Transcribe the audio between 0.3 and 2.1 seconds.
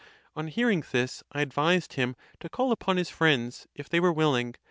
On hearing this, 1 advised